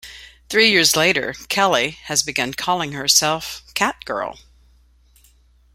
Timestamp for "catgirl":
3.75-4.39